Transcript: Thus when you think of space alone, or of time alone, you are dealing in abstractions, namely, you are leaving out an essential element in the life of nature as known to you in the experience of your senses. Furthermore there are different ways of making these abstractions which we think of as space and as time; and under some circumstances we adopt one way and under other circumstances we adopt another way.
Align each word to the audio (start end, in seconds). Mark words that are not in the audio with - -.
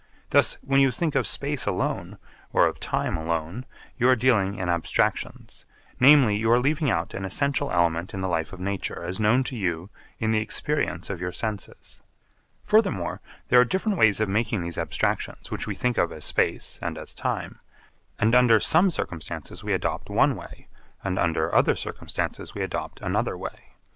Thus 0.31 0.55
when 0.63 0.79
you 0.79 0.89
think 0.89 1.13
of 1.13 1.27
space 1.27 1.67
alone, 1.67 2.17
or 2.51 2.65
of 2.65 2.79
time 2.79 3.15
alone, 3.17 3.67
you 3.99 4.09
are 4.09 4.15
dealing 4.15 4.55
in 4.55 4.67
abstractions, 4.67 5.67
namely, 5.99 6.35
you 6.35 6.49
are 6.49 6.59
leaving 6.59 6.89
out 6.89 7.13
an 7.13 7.23
essential 7.23 7.71
element 7.71 8.11
in 8.11 8.21
the 8.21 8.27
life 8.27 8.51
of 8.51 8.59
nature 8.59 9.03
as 9.03 9.19
known 9.19 9.43
to 9.43 9.55
you 9.55 9.91
in 10.17 10.31
the 10.31 10.39
experience 10.39 11.11
of 11.11 11.21
your 11.21 11.31
senses. 11.31 12.01
Furthermore 12.63 13.21
there 13.49 13.61
are 13.61 13.63
different 13.63 13.99
ways 13.99 14.19
of 14.19 14.27
making 14.27 14.63
these 14.63 14.79
abstractions 14.79 15.51
which 15.51 15.67
we 15.67 15.75
think 15.75 15.99
of 15.99 16.11
as 16.11 16.25
space 16.25 16.79
and 16.81 16.97
as 16.97 17.13
time; 17.13 17.59
and 18.17 18.33
under 18.33 18.59
some 18.59 18.89
circumstances 18.89 19.63
we 19.63 19.71
adopt 19.71 20.09
one 20.09 20.35
way 20.35 20.67
and 21.03 21.19
under 21.19 21.53
other 21.53 21.75
circumstances 21.75 22.55
we 22.55 22.63
adopt 22.63 22.99
another 23.01 23.37
way. 23.37 23.73